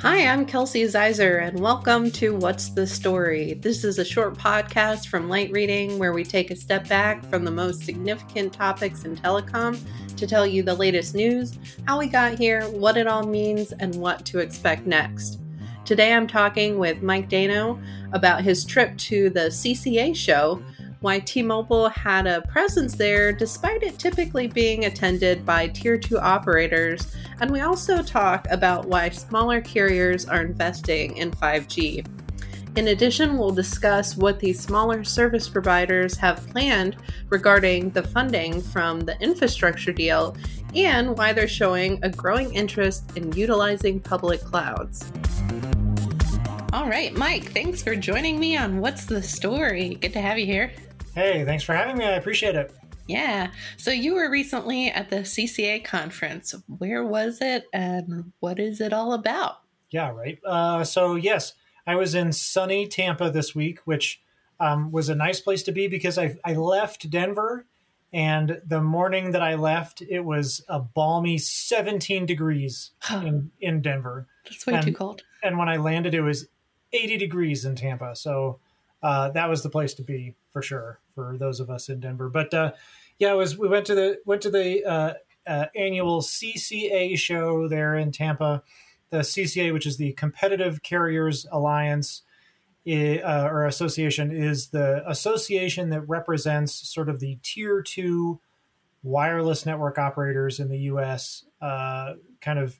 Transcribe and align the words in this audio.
Hi, 0.00 0.26
I'm 0.26 0.46
Kelsey 0.46 0.84
Ziser, 0.84 1.46
and 1.46 1.60
welcome 1.60 2.10
to 2.12 2.34
What's 2.34 2.70
the 2.70 2.86
Story? 2.86 3.54
This 3.54 3.84
is 3.84 3.98
a 3.98 4.04
short 4.04 4.36
podcast 4.36 5.08
from 5.08 5.28
Light 5.28 5.50
Reading 5.52 5.98
where 5.98 6.12
we 6.12 6.24
take 6.24 6.50
a 6.50 6.56
step 6.56 6.88
back 6.88 7.24
from 7.26 7.44
the 7.44 7.50
most 7.50 7.84
significant 7.84 8.52
topics 8.52 9.04
in 9.04 9.14
telecom 9.16 9.78
to 10.16 10.26
tell 10.26 10.46
you 10.46 10.62
the 10.62 10.74
latest 10.74 11.14
news, 11.14 11.58
how 11.86 11.98
we 11.98 12.06
got 12.06 12.38
here, 12.38 12.62
what 12.70 12.96
it 12.96 13.06
all 13.06 13.26
means, 13.26 13.72
and 13.72 13.94
what 13.94 14.24
to 14.26 14.38
expect 14.38 14.86
next. 14.86 15.40
Today 15.84 16.12
I'm 16.14 16.26
talking 16.26 16.78
with 16.78 17.02
Mike 17.02 17.28
Dano 17.28 17.80
about 18.12 18.42
his 18.42 18.64
trip 18.64 18.96
to 18.98 19.30
the 19.30 19.50
CCA 19.50 20.16
show 20.16 20.62
why 21.00 21.18
T 21.18 21.42
Mobile 21.42 21.88
had 21.88 22.26
a 22.26 22.42
presence 22.42 22.94
there 22.94 23.32
despite 23.32 23.82
it 23.82 23.98
typically 23.98 24.46
being 24.46 24.84
attended 24.84 25.44
by 25.46 25.68
Tier 25.68 25.98
2 25.98 26.18
operators, 26.18 27.14
and 27.40 27.50
we 27.50 27.60
also 27.60 28.02
talk 28.02 28.46
about 28.50 28.86
why 28.86 29.08
smaller 29.08 29.60
carriers 29.60 30.26
are 30.26 30.42
investing 30.42 31.16
in 31.16 31.30
5G. 31.30 32.06
In 32.76 32.88
addition, 32.88 33.36
we'll 33.36 33.50
discuss 33.50 34.16
what 34.16 34.38
these 34.38 34.60
smaller 34.60 35.02
service 35.02 35.48
providers 35.48 36.16
have 36.18 36.46
planned 36.48 36.96
regarding 37.28 37.90
the 37.90 38.02
funding 38.02 38.62
from 38.62 39.00
the 39.00 39.20
infrastructure 39.20 39.92
deal 39.92 40.36
and 40.74 41.18
why 41.18 41.32
they're 41.32 41.48
showing 41.48 41.98
a 42.04 42.10
growing 42.10 42.54
interest 42.54 43.16
in 43.16 43.32
utilizing 43.32 43.98
public 43.98 44.40
clouds. 44.40 45.10
All 46.72 46.88
right, 46.88 47.12
Mike, 47.12 47.50
thanks 47.52 47.82
for 47.82 47.96
joining 47.96 48.38
me 48.38 48.56
on 48.56 48.78
What's 48.78 49.04
the 49.04 49.20
Story? 49.20 49.94
Good 49.94 50.12
to 50.12 50.20
have 50.20 50.38
you 50.38 50.46
here. 50.46 50.72
Hey, 51.14 51.44
thanks 51.44 51.64
for 51.64 51.74
having 51.74 51.98
me. 51.98 52.04
I 52.04 52.12
appreciate 52.12 52.54
it. 52.54 52.72
Yeah. 53.06 53.50
So 53.76 53.90
you 53.90 54.14
were 54.14 54.30
recently 54.30 54.88
at 54.88 55.10
the 55.10 55.16
CCA 55.16 55.84
conference. 55.84 56.54
Where 56.78 57.04
was 57.04 57.40
it 57.40 57.64
and 57.72 58.32
what 58.38 58.60
is 58.60 58.80
it 58.80 58.92
all 58.92 59.12
about? 59.12 59.56
Yeah, 59.90 60.10
right. 60.10 60.38
Uh, 60.46 60.84
so, 60.84 61.16
yes, 61.16 61.54
I 61.86 61.96
was 61.96 62.14
in 62.14 62.32
sunny 62.32 62.86
Tampa 62.86 63.30
this 63.30 63.54
week, 63.54 63.80
which 63.84 64.22
um, 64.60 64.92
was 64.92 65.08
a 65.08 65.16
nice 65.16 65.40
place 65.40 65.64
to 65.64 65.72
be 65.72 65.88
because 65.88 66.16
I, 66.16 66.36
I 66.44 66.54
left 66.54 67.10
Denver. 67.10 67.66
And 68.12 68.60
the 68.64 68.80
morning 68.80 69.32
that 69.32 69.42
I 69.42 69.56
left, 69.56 70.02
it 70.02 70.20
was 70.20 70.64
a 70.68 70.78
balmy 70.80 71.38
17 71.38 72.26
degrees 72.26 72.92
in, 73.10 73.50
in 73.60 73.82
Denver. 73.82 74.28
That's 74.44 74.66
way 74.66 74.74
and, 74.74 74.86
too 74.86 74.92
cold. 74.92 75.22
And 75.42 75.58
when 75.58 75.68
I 75.68 75.76
landed, 75.76 76.14
it 76.14 76.22
was 76.22 76.46
80 76.92 77.16
degrees 77.18 77.64
in 77.64 77.74
Tampa. 77.74 78.14
So 78.14 78.60
uh, 79.02 79.30
that 79.30 79.48
was 79.48 79.62
the 79.62 79.70
place 79.70 79.94
to 79.94 80.02
be 80.02 80.34
for 80.50 80.62
sure 80.62 81.00
for 81.14 81.36
those 81.38 81.60
of 81.60 81.70
us 81.70 81.88
in 81.88 82.00
Denver. 82.00 82.28
But 82.28 82.52
uh, 82.52 82.72
yeah, 83.18 83.32
it 83.32 83.36
was 83.36 83.56
we 83.56 83.68
went 83.68 83.86
to 83.86 83.94
the 83.94 84.18
went 84.26 84.42
to 84.42 84.50
the 84.50 84.84
uh, 84.84 85.14
uh 85.46 85.66
annual 85.74 86.20
CCA 86.20 87.16
show 87.16 87.68
there 87.68 87.96
in 87.96 88.12
Tampa. 88.12 88.62
The 89.10 89.18
CCA, 89.18 89.72
which 89.72 89.86
is 89.86 89.96
the 89.96 90.12
Competitive 90.12 90.82
Carriers 90.82 91.44
Alliance 91.50 92.22
uh, 92.86 93.48
or 93.50 93.66
Association, 93.66 94.30
is 94.30 94.68
the 94.68 95.02
association 95.08 95.90
that 95.90 96.02
represents 96.02 96.72
sort 96.88 97.08
of 97.08 97.18
the 97.18 97.36
tier 97.42 97.82
two 97.82 98.40
wireless 99.02 99.66
network 99.66 99.98
operators 99.98 100.60
in 100.60 100.68
the 100.68 100.78
U.S. 100.78 101.44
Kind 101.60 102.58
of 102.58 102.78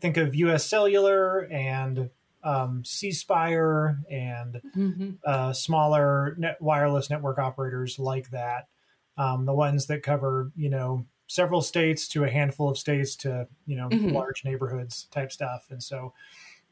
think 0.00 0.16
of 0.16 0.34
U.S. 0.34 0.64
Cellular 0.64 1.46
and 1.50 2.10
um, 2.42 2.84
C 2.84 3.10
Spire 3.10 3.98
and 4.10 4.60
mm-hmm. 4.76 5.10
uh, 5.24 5.52
smaller 5.52 6.34
net 6.38 6.60
wireless 6.60 7.10
network 7.10 7.38
operators 7.38 7.98
like 7.98 8.30
that. 8.30 8.68
Um, 9.16 9.46
the 9.46 9.54
ones 9.54 9.86
that 9.86 10.02
cover, 10.02 10.52
you 10.56 10.70
know, 10.70 11.04
several 11.26 11.60
states 11.60 12.06
to 12.08 12.24
a 12.24 12.30
handful 12.30 12.68
of 12.68 12.78
states 12.78 13.16
to, 13.16 13.48
you 13.66 13.76
know, 13.76 13.88
mm-hmm. 13.88 14.14
large 14.14 14.44
neighborhoods 14.44 15.08
type 15.10 15.32
stuff. 15.32 15.66
And 15.70 15.82
so 15.82 16.14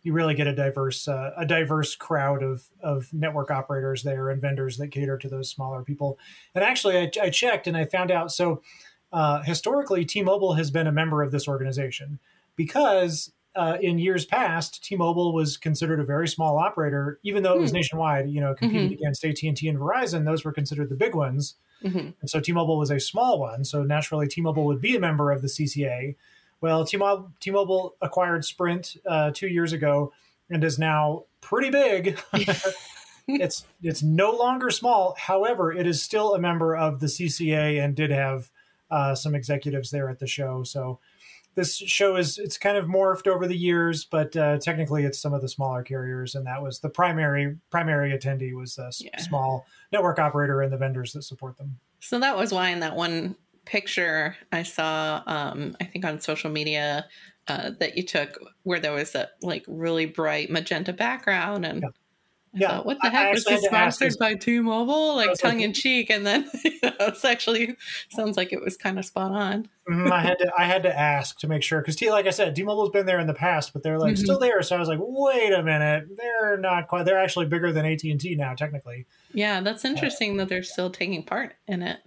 you 0.02 0.12
really 0.12 0.34
get 0.34 0.46
a 0.46 0.54
diverse 0.54 1.08
uh, 1.08 1.32
a 1.36 1.44
diverse 1.44 1.96
crowd 1.96 2.42
of 2.44 2.62
of 2.80 3.12
network 3.12 3.50
operators 3.50 4.04
there 4.04 4.30
and 4.30 4.40
vendors 4.40 4.76
that 4.76 4.88
cater 4.88 5.18
to 5.18 5.28
those 5.28 5.50
smaller 5.50 5.82
people. 5.82 6.18
And 6.54 6.62
actually, 6.62 6.96
I, 6.96 7.10
I 7.20 7.30
checked 7.30 7.66
and 7.66 7.76
I 7.76 7.84
found 7.84 8.10
out 8.10 8.32
so. 8.32 8.62
Uh, 9.12 9.40
historically, 9.42 10.04
T-Mobile 10.04 10.54
has 10.54 10.70
been 10.70 10.88
a 10.88 10.92
member 10.92 11.22
of 11.22 11.30
this 11.30 11.46
organization 11.46 12.18
because 12.56 13.32
uh, 13.56 13.78
in 13.80 13.98
years 13.98 14.26
past, 14.26 14.84
T-Mobile 14.84 15.32
was 15.32 15.56
considered 15.56 16.00
a 16.00 16.04
very 16.04 16.28
small 16.28 16.58
operator, 16.58 17.18
even 17.22 17.42
though 17.42 17.54
it 17.54 17.60
was 17.60 17.70
hmm. 17.70 17.76
nationwide. 17.76 18.28
You 18.28 18.40
know, 18.40 18.54
competed 18.54 18.90
mm-hmm. 18.90 19.02
against 19.02 19.24
AT 19.24 19.42
and 19.42 19.56
T 19.56 19.68
and 19.68 19.78
Verizon; 19.78 20.24
those 20.24 20.44
were 20.44 20.52
considered 20.52 20.90
the 20.90 20.96
big 20.96 21.14
ones. 21.14 21.54
Mm-hmm. 21.84 22.10
And 22.20 22.30
so 22.30 22.40
T-Mobile 22.40 22.78
was 22.78 22.90
a 22.90 22.98
small 22.98 23.38
one. 23.38 23.64
So 23.64 23.82
naturally, 23.82 24.28
T-Mobile 24.28 24.64
would 24.64 24.80
be 24.80 24.96
a 24.96 25.00
member 25.00 25.30
of 25.30 25.42
the 25.42 25.48
CCA. 25.48 26.16
Well, 26.60 26.84
T-Mobile, 26.86 27.32
T-Mobile 27.40 27.96
acquired 28.00 28.44
Sprint 28.44 28.96
uh, 29.06 29.30
two 29.32 29.48
years 29.48 29.72
ago 29.72 30.12
and 30.48 30.64
is 30.64 30.78
now 30.78 31.24
pretty 31.40 31.70
big. 31.70 32.18
it's 33.28 33.64
it's 33.82 34.02
no 34.02 34.30
longer 34.30 34.70
small. 34.70 35.14
However, 35.18 35.72
it 35.72 35.86
is 35.86 36.02
still 36.02 36.34
a 36.34 36.38
member 36.38 36.76
of 36.76 37.00
the 37.00 37.06
CCA 37.06 37.82
and 37.82 37.94
did 37.94 38.10
have 38.10 38.50
uh, 38.90 39.14
some 39.14 39.34
executives 39.34 39.90
there 39.90 40.08
at 40.08 40.18
the 40.18 40.26
show. 40.26 40.62
So 40.62 41.00
this 41.56 41.76
show 41.76 42.16
is 42.16 42.38
it's 42.38 42.58
kind 42.58 42.76
of 42.76 42.84
morphed 42.84 43.26
over 43.26 43.48
the 43.48 43.56
years, 43.56 44.04
but 44.04 44.36
uh, 44.36 44.58
technically 44.58 45.04
it's 45.04 45.18
some 45.18 45.32
of 45.32 45.40
the 45.42 45.48
smaller 45.48 45.82
carriers, 45.82 46.34
and 46.34 46.46
that 46.46 46.62
was 46.62 46.80
the 46.80 46.90
primary 46.90 47.56
primary 47.70 48.16
attendee 48.16 48.54
was 48.54 48.78
a 48.78 48.90
yeah. 49.00 49.18
small 49.18 49.66
network 49.90 50.18
operator 50.18 50.60
and 50.60 50.72
the 50.72 50.76
vendors 50.76 51.12
that 51.14 51.22
support 51.22 51.56
them. 51.56 51.78
So 52.00 52.20
that 52.20 52.36
was 52.36 52.52
why 52.52 52.68
in 52.68 52.80
that 52.80 52.94
one 52.94 53.36
picture 53.64 54.36
I 54.52 54.62
saw, 54.62 55.22
um, 55.26 55.76
I 55.80 55.84
think 55.84 56.04
on 56.04 56.20
social 56.20 56.50
media 56.50 57.06
uh, 57.48 57.70
that 57.80 57.96
you 57.96 58.04
took, 58.04 58.38
where 58.62 58.78
there 58.78 58.92
was 58.92 59.14
a 59.14 59.28
like 59.40 59.64
really 59.66 60.06
bright 60.06 60.50
magenta 60.50 60.92
background 60.92 61.64
and. 61.64 61.82
Yeah 61.82 61.88
yeah, 62.56 62.68
thought, 62.68 62.86
what 62.86 62.98
the 63.02 63.10
heck 63.10 63.34
was 63.34 63.44
this 63.44 63.64
sponsored 63.64 64.14
by 64.18 64.34
T-Mobile? 64.34 65.16
Like 65.16 65.38
tongue 65.38 65.60
in 65.60 65.72
cheek, 65.72 66.10
and 66.10 66.26
then 66.26 66.50
you 66.64 66.78
know, 66.82 66.92
it's 67.00 67.24
actually 67.24 67.76
sounds 68.10 68.36
like 68.36 68.52
it 68.52 68.62
was 68.62 68.76
kind 68.76 68.98
of 68.98 69.04
spot 69.04 69.30
on. 69.30 69.68
mm-hmm, 69.88 70.10
I 70.10 70.20
had 70.20 70.38
to 70.38 70.50
I 70.56 70.64
had 70.64 70.82
to 70.84 70.98
ask 70.98 71.38
to 71.40 71.48
make 71.48 71.62
sure 71.62 71.80
because 71.80 71.96
T, 71.96 72.10
like 72.10 72.26
I 72.26 72.30
said, 72.30 72.56
T-Mobile's 72.56 72.90
been 72.90 73.06
there 73.06 73.20
in 73.20 73.26
the 73.26 73.34
past, 73.34 73.72
but 73.72 73.82
they're 73.82 73.98
like 73.98 74.14
mm-hmm. 74.14 74.24
still 74.24 74.38
there. 74.38 74.62
So 74.62 74.74
I 74.74 74.78
was 74.78 74.88
like, 74.88 74.98
wait 75.00 75.52
a 75.52 75.62
minute, 75.62 76.08
they're 76.16 76.56
not 76.56 76.88
quite. 76.88 77.04
They're 77.04 77.20
actually 77.20 77.46
bigger 77.46 77.72
than 77.72 77.84
AT 77.84 78.02
and 78.04 78.20
T 78.20 78.34
now, 78.34 78.54
technically. 78.54 79.06
Yeah, 79.32 79.60
that's 79.60 79.84
interesting 79.84 80.34
uh, 80.34 80.36
that 80.38 80.48
they're 80.48 80.62
still 80.62 80.90
taking 80.90 81.22
part 81.22 81.54
in 81.68 81.82
it. 81.82 82.00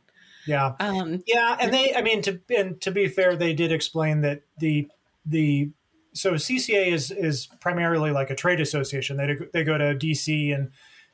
Yeah, 0.48 0.74
um, 0.80 1.22
yeah, 1.28 1.58
and 1.60 1.72
they, 1.72 1.94
I 1.94 2.02
mean, 2.02 2.22
to 2.24 2.40
and 2.58 2.82
to 2.82 2.92
be 2.92 3.08
fair, 3.08 3.36
they 3.36 3.54
did 3.54 3.72
explain 3.72 4.22
that 4.22 4.42
the 4.58 4.88
the 5.26 5.70
so 6.20 6.34
CCA 6.34 6.92
is 6.92 7.12
is 7.12 7.48
primarily 7.60 8.12
like 8.12 8.30
a 8.30 8.36
trade 8.36 8.60
association. 8.60 9.18
They 9.18 9.38
they 9.54 9.64
go 9.64 9.78
to 9.78 9.96
DC 9.96 10.54
and 10.54 10.72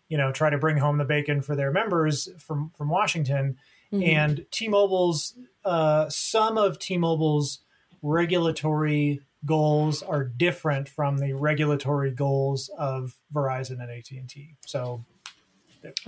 you 0.09 0.17
know 0.17 0.31
try 0.31 0.49
to 0.49 0.57
bring 0.57 0.77
home 0.77 0.97
the 0.97 1.05
bacon 1.05 1.41
for 1.41 1.55
their 1.55 1.71
members 1.71 2.29
from 2.39 2.71
from 2.75 2.89
Washington. 2.89 3.57
Mm-hmm. 3.93 4.03
And 4.03 4.45
T-Mobile's 4.51 5.37
uh, 5.63 6.09
some 6.09 6.57
of 6.57 6.79
T-Mobile's 6.79 7.59
regulatory 8.01 9.21
goals 9.45 10.01
are 10.01 10.23
different 10.23 10.89
from 10.89 11.19
the 11.19 11.33
regulatory 11.33 12.11
goals 12.11 12.69
of 12.77 13.15
Verizon 13.33 13.81
and 13.81 13.91
AT 13.91 14.09
and 14.11 14.27
T. 14.27 14.55
So. 14.65 15.05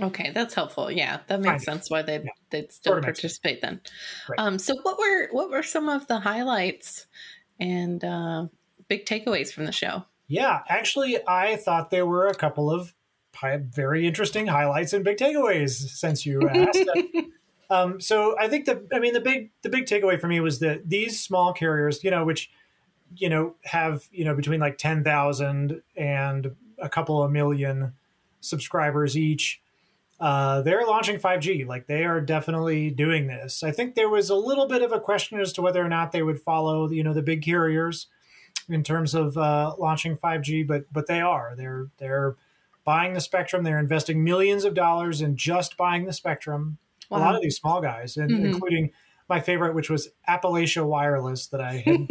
Okay, 0.00 0.32
that's 0.34 0.54
helpful. 0.54 0.90
Yeah, 0.90 1.20
that 1.28 1.40
makes 1.40 1.62
sense. 1.62 1.88
Why 1.88 2.02
they 2.02 2.14
yeah. 2.16 2.30
they'd 2.50 2.72
still 2.72 2.94
sort 2.94 2.98
of 2.98 3.04
participate 3.04 3.60
then. 3.60 3.80
Right. 4.28 4.40
Um, 4.40 4.58
so 4.58 4.74
what 4.82 4.98
were 4.98 5.28
what 5.30 5.50
were 5.50 5.62
some 5.62 5.88
of 5.88 6.08
the 6.08 6.18
highlights 6.18 7.06
and 7.60 8.02
uh, 8.02 8.46
big 8.88 9.06
takeaways 9.06 9.52
from 9.52 9.66
the 9.66 9.72
show? 9.72 10.04
Yeah, 10.26 10.60
actually, 10.68 11.18
I 11.26 11.56
thought 11.56 11.90
there 11.90 12.06
were 12.06 12.26
a 12.26 12.34
couple 12.34 12.70
of 12.70 12.94
very 13.42 14.06
interesting 14.06 14.46
highlights 14.46 14.92
and 14.92 15.04
big 15.04 15.16
takeaways 15.16 15.70
since 15.70 16.26
you 16.26 16.48
asked. 16.48 16.88
um, 17.70 18.00
so 18.00 18.36
I 18.38 18.48
think 18.48 18.66
the, 18.66 18.86
I 18.92 18.98
mean, 18.98 19.14
the 19.14 19.20
big, 19.20 19.50
the 19.62 19.68
big 19.68 19.86
takeaway 19.86 20.20
for 20.20 20.26
me 20.26 20.40
was 20.40 20.58
that 20.60 20.88
these 20.88 21.22
small 21.22 21.52
carriers, 21.52 22.02
you 22.02 22.10
know, 22.10 22.24
which, 22.24 22.50
you 23.16 23.28
know, 23.28 23.54
have, 23.64 24.08
you 24.10 24.24
know, 24.24 24.34
between 24.34 24.60
like 24.60 24.76
10,000 24.76 25.82
and 25.96 26.56
a 26.78 26.88
couple 26.88 27.22
of 27.22 27.30
million 27.30 27.92
subscribers 28.40 29.16
each, 29.16 29.60
uh, 30.20 30.62
they're 30.62 30.84
launching 30.84 31.18
5G. 31.18 31.66
Like 31.66 31.86
they 31.86 32.04
are 32.04 32.20
definitely 32.20 32.90
doing 32.90 33.28
this. 33.28 33.62
I 33.62 33.70
think 33.70 33.94
there 33.94 34.08
was 34.08 34.30
a 34.30 34.34
little 34.34 34.66
bit 34.66 34.82
of 34.82 34.92
a 34.92 35.00
question 35.00 35.40
as 35.40 35.52
to 35.54 35.62
whether 35.62 35.84
or 35.84 35.88
not 35.88 36.12
they 36.12 36.22
would 36.22 36.40
follow, 36.40 36.90
you 36.90 37.04
know, 37.04 37.14
the 37.14 37.22
big 37.22 37.42
carriers 37.42 38.08
in 38.68 38.82
terms 38.82 39.14
of 39.14 39.36
uh, 39.36 39.74
launching 39.78 40.16
5G, 40.16 40.66
but 40.66 40.92
but 40.92 41.06
they 41.06 41.20
are. 41.20 41.54
They're 41.56 41.88
they're 41.98 42.36
buying 42.84 43.14
the 43.14 43.20
spectrum. 43.20 43.64
They're 43.64 43.78
investing 43.78 44.24
millions 44.24 44.64
of 44.64 44.74
dollars 44.74 45.20
in 45.20 45.36
just 45.36 45.76
buying 45.76 46.06
the 46.06 46.12
spectrum. 46.12 46.78
Wow. 47.10 47.18
A 47.18 47.20
lot 47.20 47.34
of 47.34 47.42
these 47.42 47.56
small 47.56 47.80
guys, 47.80 48.16
and 48.16 48.30
mm-hmm. 48.30 48.46
including 48.46 48.90
my 49.28 49.40
favorite, 49.40 49.74
which 49.74 49.90
was 49.90 50.08
Appalachian 50.26 50.86
Wireless, 50.86 51.48
that 51.48 51.60
I 51.60 51.78
had, 51.84 52.06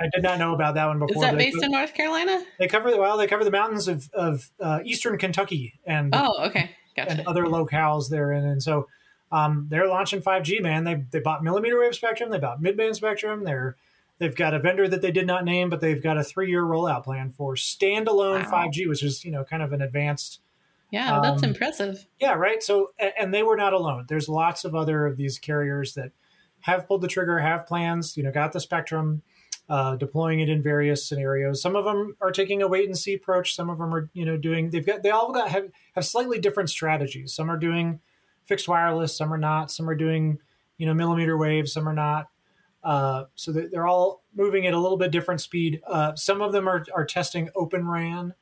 I 0.00 0.08
did 0.14 0.22
not 0.22 0.38
know 0.38 0.54
about 0.54 0.74
that 0.74 0.86
one 0.86 0.98
before. 1.06 1.16
Is 1.16 1.20
that 1.30 1.36
based 1.36 1.62
in 1.62 1.72
North 1.72 1.94
Carolina? 1.94 2.44
They 2.58 2.68
cover 2.68 2.96
well, 2.96 3.16
they 3.16 3.26
cover 3.26 3.44
the 3.44 3.50
mountains 3.50 3.88
of 3.88 4.10
of 4.12 4.50
uh, 4.60 4.80
eastern 4.84 5.18
Kentucky 5.18 5.74
and 5.84 6.14
oh, 6.14 6.46
okay, 6.46 6.70
gotcha. 6.96 7.10
and 7.10 7.26
other 7.26 7.44
locales 7.44 8.08
they're 8.08 8.32
in, 8.32 8.44
and 8.44 8.62
so 8.62 8.88
um, 9.32 9.66
they're 9.68 9.88
launching 9.88 10.20
5G. 10.20 10.60
Man, 10.62 10.84
they 10.84 11.04
they 11.10 11.20
bought 11.20 11.42
millimeter 11.42 11.78
wave 11.78 11.94
spectrum, 11.94 12.30
they 12.30 12.38
bought 12.38 12.62
midband 12.62 12.94
spectrum. 12.94 13.44
They're 13.44 13.76
They've 14.20 14.36
got 14.36 14.52
a 14.54 14.58
vendor 14.60 14.86
that 14.86 15.00
they 15.02 15.10
did 15.10 15.26
not 15.26 15.44
name, 15.46 15.70
but 15.70 15.80
they've 15.80 16.02
got 16.02 16.18
a 16.18 16.22
three-year 16.22 16.62
rollout 16.62 17.04
plan 17.04 17.30
for 17.30 17.54
standalone 17.54 18.44
Wow. 18.44 18.66
5G, 18.68 18.86
which 18.88 19.02
is 19.02 19.24
you 19.24 19.32
know 19.32 19.42
kind 19.44 19.62
of 19.62 19.72
an 19.72 19.80
advanced. 19.82 20.40
Yeah, 20.90 21.20
that's 21.22 21.42
Um, 21.42 21.50
impressive. 21.50 22.06
Yeah, 22.20 22.34
right. 22.34 22.62
So 22.62 22.90
and 23.18 23.32
they 23.32 23.42
were 23.42 23.56
not 23.56 23.72
alone. 23.72 24.04
There's 24.08 24.28
lots 24.28 24.64
of 24.64 24.74
other 24.74 25.06
of 25.06 25.16
these 25.16 25.38
carriers 25.38 25.94
that 25.94 26.12
have 26.62 26.86
pulled 26.86 27.00
the 27.00 27.08
trigger, 27.08 27.38
have 27.38 27.66
plans. 27.66 28.16
You 28.16 28.22
know, 28.22 28.30
got 28.30 28.52
the 28.52 28.60
spectrum, 28.60 29.22
uh, 29.70 29.96
deploying 29.96 30.40
it 30.40 30.48
in 30.50 30.60
various 30.62 31.06
scenarios. 31.06 31.62
Some 31.62 31.74
of 31.74 31.84
them 31.86 32.16
are 32.20 32.32
taking 32.32 32.60
a 32.60 32.68
wait 32.68 32.86
and 32.88 32.98
see 32.98 33.14
approach. 33.14 33.54
Some 33.54 33.70
of 33.70 33.78
them 33.78 33.94
are 33.94 34.10
you 34.12 34.26
know 34.26 34.36
doing. 34.36 34.68
They've 34.70 34.84
got 34.84 35.02
they 35.02 35.10
all 35.10 35.32
got 35.32 35.48
have 35.48 35.70
have 35.94 36.04
slightly 36.04 36.38
different 36.38 36.68
strategies. 36.68 37.32
Some 37.32 37.50
are 37.50 37.56
doing 37.56 38.00
fixed 38.44 38.68
wireless. 38.68 39.16
Some 39.16 39.32
are 39.32 39.38
not. 39.38 39.70
Some 39.70 39.88
are 39.88 39.94
doing 39.94 40.40
you 40.76 40.84
know 40.86 40.92
millimeter 40.92 41.38
wave. 41.38 41.68
Some 41.70 41.88
are 41.88 41.94
not. 41.94 42.28
Uh, 42.82 43.24
so 43.34 43.52
they're 43.52 43.86
all 43.86 44.22
moving 44.34 44.66
at 44.66 44.74
a 44.74 44.78
little 44.78 44.96
bit 44.96 45.10
different 45.10 45.40
speed. 45.40 45.80
Uh, 45.86 46.14
some 46.14 46.40
of 46.40 46.52
them 46.52 46.68
are, 46.68 46.84
are 46.94 47.04
testing 47.04 47.50
Open 47.54 47.86
RAN. 47.86 48.34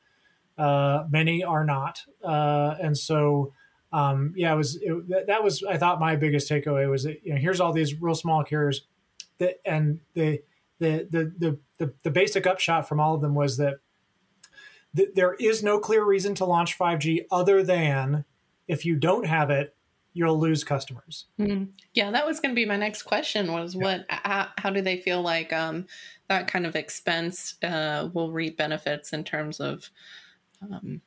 Uh, 0.57 1.05
many 1.09 1.43
are 1.43 1.65
not. 1.65 2.03
Uh, 2.23 2.75
and 2.81 2.97
so, 2.97 3.53
um, 3.91 4.33
yeah, 4.35 4.53
it 4.53 4.57
was 4.57 4.77
it, 4.81 5.27
that, 5.27 5.43
was 5.43 5.63
I 5.63 5.77
thought 5.77 5.99
my 5.99 6.15
biggest 6.15 6.49
takeaway 6.49 6.89
was 6.89 7.03
that 7.03 7.23
you 7.23 7.33
know 7.33 7.39
here's 7.39 7.59
all 7.59 7.73
these 7.73 7.99
real 8.01 8.15
small 8.15 8.43
carriers 8.43 8.85
that 9.39 9.61
and 9.65 9.99
the 10.13 10.41
the 10.79 11.07
the 11.09 11.33
the 11.37 11.59
the, 11.77 11.93
the 12.03 12.11
basic 12.11 12.45
upshot 12.45 12.87
from 12.87 12.99
all 12.99 13.15
of 13.15 13.21
them 13.21 13.35
was 13.35 13.57
that 13.57 13.75
th- 14.95 15.09
there 15.15 15.33
is 15.35 15.63
no 15.63 15.79
clear 15.79 16.05
reason 16.05 16.35
to 16.35 16.45
launch 16.45 16.77
5G 16.77 17.25
other 17.31 17.63
than 17.63 18.25
if 18.67 18.85
you 18.85 18.95
don't 18.95 19.25
have 19.25 19.49
it, 19.49 19.75
you'll 20.13 20.39
lose 20.39 20.63
customers. 20.63 21.25
Mhm. 21.39 21.69
Yeah, 21.93 22.11
that 22.11 22.25
was 22.25 22.39
going 22.39 22.51
to 22.51 22.55
be 22.59 22.65
my 22.65 22.77
next 22.77 23.03
question. 23.03 23.51
Was 23.51 23.75
what? 23.75 24.05
How, 24.09 24.47
how 24.57 24.69
do 24.69 24.81
they 24.81 24.97
feel 24.97 25.21
like 25.21 25.53
um, 25.53 25.85
that 26.27 26.47
kind 26.47 26.65
of 26.65 26.75
expense 26.75 27.55
uh, 27.63 28.09
will 28.13 28.31
reap 28.31 28.57
benefits 28.57 29.13
in 29.13 29.23
terms 29.23 29.59
of, 29.59 29.89
um, 30.61 31.01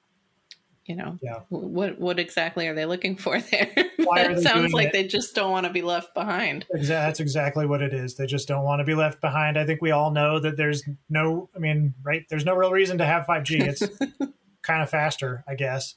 you 0.86 0.96
know, 0.96 1.18
Yeah. 1.22 1.40
what 1.48 1.98
what 2.00 2.18
exactly 2.18 2.66
are 2.68 2.74
they 2.74 2.86
looking 2.86 3.16
for 3.16 3.40
there? 3.50 3.70
It 3.76 4.42
sounds 4.42 4.72
like 4.72 4.88
it? 4.88 4.92
they 4.92 5.06
just 5.06 5.34
don't 5.34 5.50
want 5.50 5.66
to 5.66 5.72
be 5.72 5.82
left 5.82 6.12
behind. 6.14 6.66
That's 6.72 7.20
exactly 7.20 7.66
what 7.66 7.82
it 7.82 7.92
is. 7.94 8.16
They 8.16 8.26
just 8.26 8.48
don't 8.48 8.64
want 8.64 8.80
to 8.80 8.84
be 8.84 8.94
left 8.94 9.20
behind. 9.20 9.58
I 9.58 9.64
think 9.66 9.80
we 9.80 9.90
all 9.90 10.10
know 10.10 10.38
that 10.40 10.56
there's 10.56 10.82
no, 11.08 11.48
I 11.54 11.58
mean, 11.60 11.94
right? 12.02 12.24
There's 12.28 12.44
no 12.44 12.54
real 12.54 12.72
reason 12.72 12.98
to 12.98 13.04
have 13.06 13.26
5G. 13.26 13.60
It's 13.60 13.82
kind 14.62 14.82
of 14.82 14.90
faster, 14.90 15.44
I 15.48 15.54
guess. 15.54 15.94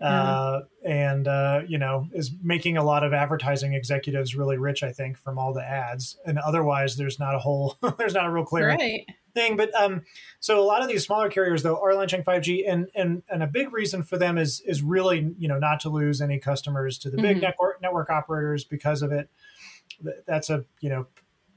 Uh, 0.00 0.60
and, 1.18 1.26
uh, 1.28 1.62
you 1.66 1.78
know, 1.78 2.08
is 2.12 2.30
making 2.42 2.76
a 2.76 2.84
lot 2.84 3.02
of 3.02 3.12
advertising 3.12 3.74
executives 3.74 4.36
really 4.36 4.56
rich, 4.56 4.82
I 4.82 4.92
think, 4.92 5.18
from 5.18 5.38
all 5.38 5.52
the 5.52 5.62
ads. 5.64 6.16
And 6.24 6.38
otherwise, 6.38 6.96
there's 6.96 7.18
not 7.18 7.34
a 7.34 7.38
whole, 7.38 7.76
there's 7.98 8.14
not 8.14 8.26
a 8.26 8.30
real 8.30 8.44
clear 8.44 8.68
Right. 8.68 9.04
thing. 9.34 9.56
But 9.56 9.74
um, 9.74 10.02
so 10.40 10.60
a 10.60 10.64
lot 10.64 10.80
of 10.82 10.88
these 10.88 11.04
smaller 11.04 11.28
carriers 11.28 11.62
though 11.64 11.80
are 11.82 11.94
launching 11.94 12.22
5G, 12.22 12.64
and 12.70 12.88
and 12.94 13.22
and 13.28 13.42
a 13.42 13.46
big 13.46 13.72
reason 13.72 14.02
for 14.02 14.16
them 14.16 14.38
is 14.38 14.60
is 14.60 14.82
really 14.82 15.34
you 15.38 15.48
know 15.48 15.58
not 15.58 15.80
to 15.80 15.90
lose 15.90 16.20
any 16.20 16.38
customers 16.38 16.98
to 16.98 17.10
the 17.10 17.16
big 17.20 17.38
Mhm. 17.38 17.42
network 17.42 17.82
network 17.82 18.10
operators 18.10 18.64
because 18.64 19.02
of 19.02 19.10
it. 19.12 19.28
That's 20.26 20.50
a 20.50 20.64
you 20.80 20.88
know 20.90 21.06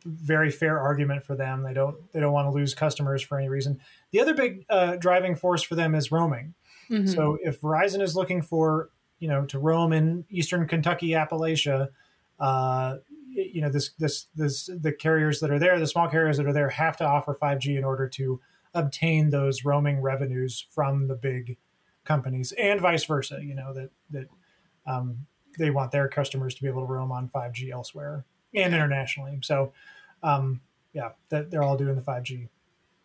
very 0.05 0.49
fair 0.49 0.79
argument 0.79 1.23
for 1.23 1.35
them. 1.35 1.61
They 1.63 1.73
don't 1.73 1.95
they 2.13 2.19
don't 2.19 2.33
want 2.33 2.47
to 2.47 2.51
lose 2.51 2.73
customers 2.73 3.21
for 3.21 3.37
any 3.37 3.49
reason. 3.49 3.79
The 4.11 4.19
other 4.21 4.33
big 4.33 4.65
uh, 4.69 4.95
driving 4.95 5.35
force 5.35 5.61
for 5.61 5.75
them 5.75 5.93
is 5.95 6.11
roaming. 6.11 6.53
Mhm. 6.89 7.07
So 7.13 7.37
if 7.43 7.61
Verizon 7.61 8.01
is 8.01 8.15
looking 8.15 8.41
for 8.41 8.89
you 9.21 9.29
know 9.29 9.45
to 9.45 9.59
roam 9.59 9.93
in 9.93 10.25
Eastern 10.29 10.67
Kentucky, 10.67 11.09
Appalachia, 11.11 11.87
uh, 12.39 12.97
you 13.29 13.61
know 13.61 13.69
this 13.69 13.91
this 13.99 14.27
this 14.35 14.69
the 14.81 14.91
carriers 14.91 15.39
that 15.39 15.51
are 15.51 15.59
there, 15.59 15.79
the 15.79 15.87
small 15.87 16.09
carriers 16.09 16.35
that 16.37 16.45
are 16.45 16.53
there, 16.53 16.69
have 16.69 16.97
to 16.97 17.05
offer 17.05 17.37
5G 17.39 17.77
in 17.77 17.85
order 17.85 18.09
to 18.09 18.41
obtain 18.73 19.29
those 19.29 19.63
roaming 19.63 20.01
revenues 20.01 20.65
from 20.71 21.07
the 21.07 21.15
big 21.15 21.57
companies, 22.03 22.51
and 22.53 22.81
vice 22.81 23.05
versa. 23.05 23.39
You 23.41 23.55
know 23.55 23.73
that 23.73 23.91
that 24.09 24.27
um, 24.85 25.27
they 25.57 25.69
want 25.69 25.91
their 25.91 26.09
customers 26.09 26.55
to 26.55 26.61
be 26.63 26.67
able 26.67 26.81
to 26.81 26.91
roam 26.91 27.11
on 27.11 27.29
5G 27.29 27.71
elsewhere 27.71 28.25
and 28.53 28.73
internationally. 28.73 29.37
So 29.43 29.71
um, 30.23 30.61
yeah, 30.93 31.09
that 31.29 31.51
they're 31.51 31.63
all 31.63 31.77
doing 31.77 31.95
the 31.95 32.01
5G. 32.01 32.49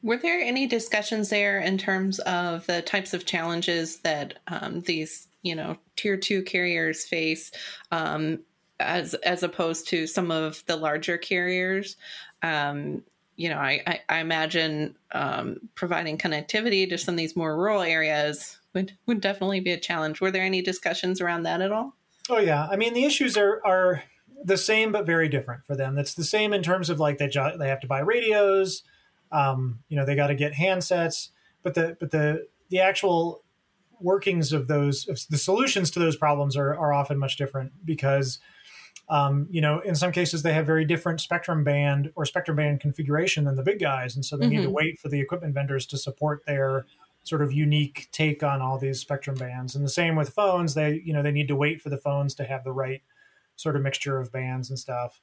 Were 0.02 0.16
there 0.16 0.40
any 0.40 0.66
discussions 0.66 1.30
there 1.30 1.58
in 1.58 1.78
terms 1.78 2.18
of 2.20 2.66
the 2.66 2.82
types 2.82 3.14
of 3.14 3.24
challenges 3.24 3.98
that 3.98 4.38
um, 4.46 4.82
these, 4.82 5.26
you 5.46 5.54
know, 5.54 5.76
tier 5.94 6.16
two 6.16 6.42
carriers 6.42 7.04
face, 7.04 7.52
um, 7.92 8.40
as 8.80 9.14
as 9.14 9.42
opposed 9.42 9.86
to 9.88 10.06
some 10.06 10.30
of 10.30 10.64
the 10.66 10.76
larger 10.76 11.16
carriers? 11.16 11.96
Um, 12.42 13.04
you 13.36 13.48
know, 13.50 13.58
I, 13.58 13.82
I, 13.86 14.00
I 14.08 14.18
imagine 14.18 14.96
um, 15.12 15.58
providing 15.74 16.18
connectivity 16.18 16.88
to 16.88 16.98
some 16.98 17.14
of 17.14 17.18
these 17.18 17.36
more 17.36 17.56
rural 17.56 17.82
areas 17.82 18.58
would 18.74 18.96
would 19.06 19.20
definitely 19.20 19.60
be 19.60 19.70
a 19.70 19.78
challenge. 19.78 20.20
Were 20.20 20.32
there 20.32 20.42
any 20.42 20.62
discussions 20.62 21.20
around 21.20 21.44
that 21.44 21.60
at 21.60 21.70
all? 21.70 21.94
Oh 22.28 22.38
yeah, 22.38 22.66
I 22.68 22.76
mean 22.76 22.92
the 22.92 23.04
issues 23.04 23.36
are 23.36 23.64
are 23.64 24.02
the 24.42 24.56
same 24.56 24.90
but 24.90 25.06
very 25.06 25.28
different 25.28 25.64
for 25.64 25.76
them. 25.76 25.96
It's 25.96 26.14
the 26.14 26.24
same 26.24 26.52
in 26.52 26.62
terms 26.62 26.90
of 26.90 26.98
like 26.98 27.18
they 27.18 27.28
jo- 27.28 27.56
they 27.56 27.68
have 27.68 27.80
to 27.80 27.86
buy 27.86 28.00
radios, 28.00 28.82
um, 29.30 29.78
you 29.88 29.96
know 29.96 30.04
they 30.04 30.16
got 30.16 30.26
to 30.28 30.34
get 30.34 30.54
handsets, 30.54 31.28
but 31.62 31.74
the 31.74 31.96
but 32.00 32.10
the 32.10 32.48
the 32.68 32.80
actual 32.80 33.44
workings 34.00 34.52
of 34.52 34.68
those 34.68 35.04
the 35.30 35.38
solutions 35.38 35.90
to 35.92 35.98
those 35.98 36.16
problems 36.16 36.56
are 36.56 36.74
are 36.76 36.92
often 36.92 37.18
much 37.18 37.36
different 37.36 37.72
because 37.84 38.38
um, 39.08 39.46
you 39.50 39.60
know 39.60 39.80
in 39.80 39.94
some 39.94 40.12
cases 40.12 40.42
they 40.42 40.52
have 40.52 40.66
very 40.66 40.84
different 40.84 41.20
spectrum 41.20 41.62
band 41.64 42.12
or 42.16 42.24
spectrum 42.24 42.56
band 42.56 42.80
configuration 42.80 43.44
than 43.44 43.54
the 43.56 43.62
big 43.62 43.78
guys, 43.78 44.16
and 44.16 44.24
so 44.24 44.36
they 44.36 44.46
need 44.46 44.62
to 44.62 44.68
Mhm. 44.68 44.72
wait 44.72 44.98
for 44.98 45.08
the 45.08 45.20
equipment 45.20 45.54
vendors 45.54 45.86
to 45.86 45.96
support 45.98 46.44
their 46.46 46.86
sort 47.22 47.42
of 47.42 47.52
unique 47.52 48.08
take 48.12 48.42
on 48.42 48.60
all 48.62 48.78
these 48.78 49.00
spectrum 49.00 49.36
bands. 49.36 49.74
And 49.74 49.84
the 49.84 49.88
same 49.90 50.16
with 50.16 50.30
phones, 50.30 50.74
they 50.74 51.00
you 51.04 51.12
know 51.12 51.22
they 51.22 51.32
need 51.32 51.48
to 51.48 51.56
wait 51.56 51.80
for 51.80 51.88
the 51.90 51.98
phones 51.98 52.34
to 52.36 52.44
have 52.44 52.64
the 52.64 52.72
right 52.72 53.02
sort 53.56 53.76
of 53.76 53.82
mixture 53.82 54.18
of 54.20 54.30
bands 54.32 54.70
and 54.70 54.78
stuff. 54.78 55.20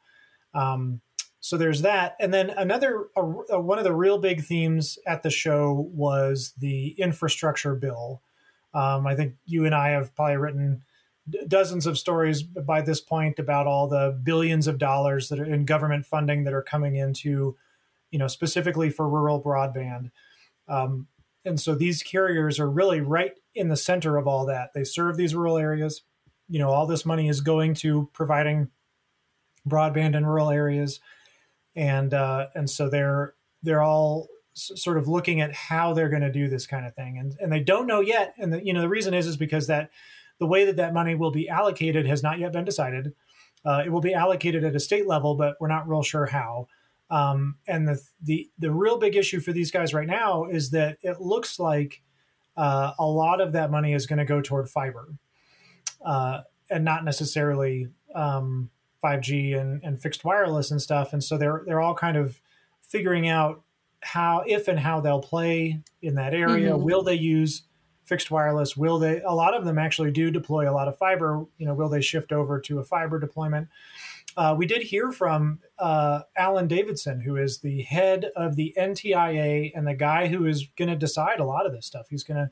Um, 0.54 1.02
so 1.40 1.58
there's 1.58 1.82
that, 1.82 2.16
and 2.22 2.34
then 2.34 2.52
another 2.52 3.08
one 3.16 3.78
of 3.78 3.84
the 3.84 3.94
real 3.94 4.18
big 4.18 4.44
themes 4.46 4.98
at 5.06 5.24
the 5.24 5.30
show 5.30 5.90
was 5.94 6.54
the 6.58 6.90
infrastructure 7.00 7.76
bill. 7.76 8.22
Um, 8.74 9.06
I 9.06 9.16
think 9.16 9.36
you 9.46 9.66
and 9.66 9.76
I 9.76 9.90
have 9.90 10.16
probably 10.16 10.38
written 10.38 10.84
dozens 11.48 11.86
of 11.86 11.98
stories 11.98 12.44
by 12.44 12.82
this 12.82 13.00
point 13.00 13.40
about 13.40 13.68
all 13.68 13.88
the 13.88 14.20
billions 14.24 14.68
of 14.68 14.78
dollars 14.78 15.30
that 15.30 15.40
are 15.40 15.46
in 15.46 15.66
government 15.66 16.06
funding 16.06 16.44
that 16.44 16.54
are 16.54 16.64
coming 16.64 16.96
into, 16.96 17.56
you 18.12 18.20
know, 18.20 18.28
specifically 18.28 18.90
for 18.90 19.08
rural 19.08 19.42
broadband. 19.42 20.12
Um, 20.68 21.08
and 21.46 21.60
so 21.60 21.76
these 21.76 22.04
carriers 22.04 22.60
are 22.60 22.70
really 22.70 23.02
right 23.02 23.34
in 23.56 23.70
the 23.70 23.78
center 23.78 24.18
of 24.18 24.28
all 24.28 24.46
that. 24.46 24.74
They 24.74 24.84
serve 24.84 25.18
these 25.18 25.36
rural 25.36 25.58
areas. 25.58 26.02
You 26.50 26.60
know, 26.60 26.70
all 26.70 26.88
this 26.88 27.06
money 27.06 27.30
is 27.30 27.42
going 27.42 27.74
to 27.76 28.10
providing 28.14 28.70
broadband 29.68 30.16
in 30.16 30.26
rural 30.26 30.50
areas, 30.50 31.00
and 31.76 32.14
uh, 32.14 32.48
and 32.54 32.70
so 32.70 32.90
they're 32.90 33.34
they're 33.62 33.82
all 33.82 34.28
sort 34.54 34.98
of 34.98 35.08
looking 35.08 35.42
at 35.42 35.54
how 35.54 35.94
they're 35.94 36.10
going 36.10 36.22
to 36.22 36.32
do 36.32 36.48
this 36.48 36.68
kind 36.68 36.86
of 36.86 36.94
thing, 36.96 37.18
and 37.18 37.36
and 37.40 37.52
they 37.52 37.60
don't 37.60 37.88
know 37.88 38.00
yet. 38.00 38.34
And 38.38 38.54
the, 38.54 38.66
you 38.66 38.74
know, 38.74 38.82
the 38.82 38.90
reason 38.90 39.14
is 39.14 39.28
is 39.28 39.38
because 39.38 39.68
that 39.68 39.90
the 40.40 40.48
way 40.48 40.66
that 40.66 40.78
that 40.78 40.94
money 40.94 41.16
will 41.16 41.32
be 41.32 41.50
allocated 41.50 42.06
has 42.08 42.24
not 42.24 42.40
yet 42.40 42.54
been 42.54 42.66
decided. 42.66 43.14
Uh, 43.66 43.82
it 43.86 43.90
will 43.90 44.02
be 44.02 44.14
allocated 44.14 44.64
at 44.64 44.76
a 44.76 44.80
state 44.80 45.08
level, 45.08 45.36
but 45.36 45.56
we're 45.60 45.68
not 45.68 45.88
real 45.88 46.04
sure 46.04 46.26
how. 46.26 46.68
Um, 47.10 47.56
and 47.68 47.88
the, 47.88 48.02
the 48.22 48.50
the 48.60 48.72
real 48.72 48.98
big 48.98 49.16
issue 49.16 49.40
for 49.40 49.52
these 49.52 49.72
guys 49.72 49.94
right 49.94 50.08
now 50.08 50.46
is 50.46 50.72
that 50.72 50.98
it 51.02 51.22
looks 51.22 51.60
like 51.60 52.02
uh, 52.58 52.92
a 53.00 53.06
lot 53.06 53.42
of 53.42 53.54
that 53.54 53.72
money 53.72 53.94
is 53.94 54.06
going 54.06 54.20
to 54.20 54.26
go 54.26 54.42
toward 54.42 54.70
fiber, 54.70 55.08
uh, 56.06 56.42
and 56.70 56.84
not 56.84 57.06
necessarily 57.06 57.88
um, 58.16 58.70
5G 59.04 59.60
and, 59.60 59.82
and 59.84 60.02
fixed 60.02 60.24
wireless 60.24 60.72
and 60.72 60.82
stuff. 60.82 61.14
And 61.14 61.24
so 61.24 61.38
they're 61.38 61.64
they're 61.66 61.82
all 61.82 61.96
kind 61.96 62.18
of 62.18 62.42
figuring 62.82 63.28
out 63.28 63.64
how, 64.04 64.44
if 64.46 64.68
and 64.68 64.80
how 64.80 65.00
they'll 65.02 65.22
play 65.22 65.80
in 66.02 66.16
that 66.16 66.34
area. 66.34 66.72
Mhm. 66.74 66.82
Will 66.84 67.04
they 67.04 67.16
use 67.16 67.64
fixed 68.04 68.30
wireless? 68.32 68.76
Will 68.76 69.00
they? 69.00 69.22
A 69.22 69.32
lot 69.34 69.54
of 69.54 69.64
them 69.66 69.80
actually 69.80 70.12
do 70.12 70.30
deploy 70.30 70.70
a 70.70 70.74
lot 70.74 70.88
of 70.88 70.98
fiber. 70.98 71.46
You 71.58 71.66
know, 71.66 71.74
will 71.74 71.90
they 71.90 72.02
shift 72.02 72.32
over 72.32 72.60
to 72.62 72.80
a 72.80 72.84
fiber 72.84 73.20
deployment? 73.20 73.70
Uh, 74.36 74.56
we 74.58 74.66
did 74.66 74.82
hear 74.82 75.12
from 75.12 75.60
uh, 75.78 76.22
Alan 76.36 76.68
Davidson, 76.68 77.22
who 77.22 77.38
is 77.38 77.60
the 77.60 77.84
head 77.84 78.26
of 78.36 78.56
the 78.56 78.74
NTIA 78.78 79.72
and 79.76 79.86
the 79.88 79.94
guy 79.94 80.28
who 80.28 80.46
is 80.48 80.68
going 80.76 80.90
to 80.90 80.96
decide 80.96 81.40
a 81.40 81.46
lot 81.46 81.66
of 81.66 81.72
this 81.72 81.86
stuff. 81.86 82.08
He's 82.10 82.24
going 82.24 82.50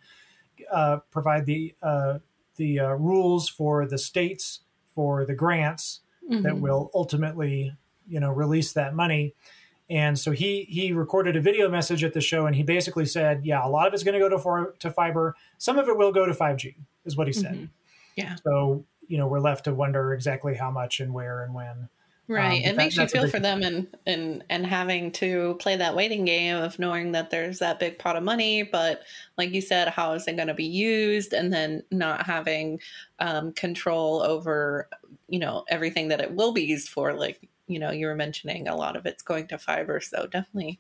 to 0.58 0.66
uh, 0.72 1.00
provide 1.10 1.46
the 1.46 1.74
uh, 1.82 2.20
the 2.58 2.80
uh, 2.80 2.90
rules 2.94 3.50
for 3.50 3.86
the 3.88 3.98
states 3.98 4.62
for 4.94 5.26
the 5.26 5.34
grants 5.34 6.02
that 6.30 6.54
Mhm. 6.54 6.60
will 6.62 6.92
ultimately, 6.94 7.76
you 8.08 8.20
know, 8.20 8.32
release 8.32 8.72
that 8.74 8.94
money. 8.94 9.34
And 9.92 10.18
so 10.18 10.32
he 10.32 10.64
he 10.70 10.94
recorded 10.94 11.36
a 11.36 11.42
video 11.42 11.70
message 11.70 12.02
at 12.06 12.14
the 12.14 12.22
show, 12.22 12.46
and 12.46 12.56
he 12.56 12.64
basically 12.64 13.06
said, 13.06 13.46
"Yeah, 13.46 13.66
a 13.66 13.68
lot 13.68 13.88
of 13.88 13.94
it's 13.94 14.04
going 14.04 14.14
to 14.14 14.20
go 14.20 14.30
to 14.30 14.40
for, 14.40 14.74
to 14.80 14.90
fiber. 14.90 15.36
Some 15.58 15.78
of 15.78 15.90
it 15.90 15.98
will 15.98 16.14
go 16.14 16.26
to 16.26 16.34
5G," 16.34 16.76
is 17.04 17.18
what 17.18 17.28
he 17.28 17.34
said. 17.34 17.56
Mhm. 17.56 17.70
Yeah. 18.16 18.36
So 18.42 18.86
you 19.08 19.18
know, 19.18 19.28
we're 19.28 19.42
left 19.42 19.66
to 19.66 19.74
wonder 19.74 20.14
exactly 20.14 20.56
how 20.56 20.72
much 20.72 21.02
and 21.02 21.14
where 21.14 21.44
and 21.44 21.54
when. 21.54 21.90
Right. 22.30 22.46
Um, 22.46 22.54
it 22.60 22.66
that, 22.68 22.76
makes 22.78 22.96
you 22.96 23.06
feel 23.08 23.28
for 23.28 23.42
them 23.42 23.62
and, 23.64 23.88
and 24.06 24.46
and 24.50 24.66
having 24.66 25.12
to 25.14 25.58
play 25.60 25.76
that 25.76 25.94
waiting 25.94 26.24
game 26.24 26.56
of 26.56 26.80
knowing 26.80 27.12
that 27.12 27.30
there's 27.30 27.60
that 27.60 27.78
big 27.78 28.00
pot 28.00 28.16
of 28.16 28.24
money, 28.24 28.64
but 28.64 29.02
like 29.38 29.52
you 29.52 29.60
said, 29.60 29.90
how 29.90 30.14
is 30.14 30.26
it 30.26 30.38
going 30.38 30.48
to 30.48 30.54
be 30.54 30.64
used, 30.64 31.34
and 31.34 31.52
then 31.52 31.84
not 31.92 32.26
having 32.26 32.80
um, 33.20 33.52
control 33.52 34.22
over 34.22 34.88
you 35.28 35.40
know 35.40 35.66
everything 35.68 36.08
that 36.08 36.22
it 36.22 36.34
will 36.34 36.54
be 36.54 36.64
used 36.64 36.88
for. 36.88 37.14
Like 37.14 37.50
you 37.72 37.80
know, 37.80 37.92
you 37.92 38.08
were 38.08 38.16
mentioning 38.16 38.68
a 38.68 38.76
lot 38.76 38.96
of 38.96 39.06
it's 39.06 39.24
going 39.24 39.48
to 39.48 39.58
fiber, 39.58 40.00
so 40.00 40.28
definitely 40.28 40.80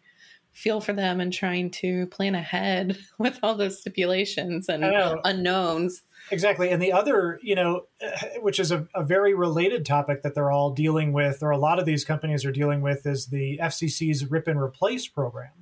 feel 0.53 0.81
for 0.81 0.93
them 0.93 1.21
and 1.21 1.31
trying 1.31 1.71
to 1.71 2.07
plan 2.07 2.35
ahead 2.35 2.97
with 3.17 3.39
all 3.41 3.55
those 3.55 3.79
stipulations 3.79 4.67
and 4.67 4.83
unknowns. 5.23 6.03
Exactly. 6.29 6.69
And 6.69 6.81
the 6.81 6.91
other, 6.91 7.39
you 7.41 7.55
know, 7.55 7.83
eh, 8.01 8.37
which 8.41 8.59
is 8.59 8.71
a, 8.71 8.87
a, 8.93 9.03
very 9.03 9.33
related 9.33 9.85
topic 9.85 10.21
that 10.21 10.35
they're 10.35 10.51
all 10.51 10.71
dealing 10.71 11.13
with, 11.13 11.41
or 11.41 11.49
a 11.49 11.57
lot 11.57 11.79
of 11.79 11.85
these 11.85 12.05
companies 12.05 12.45
are 12.45 12.51
dealing 12.51 12.81
with, 12.81 13.05
is 13.07 13.27
the 13.27 13.59
FCC's 13.61 14.29
RIP 14.29 14.47
and 14.47 14.61
Replace 14.61 15.07
program. 15.07 15.60